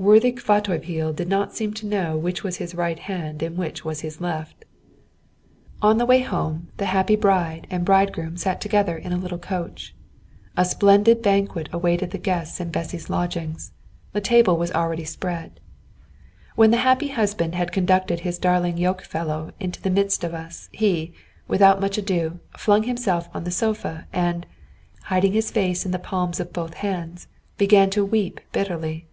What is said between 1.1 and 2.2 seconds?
did not seem to know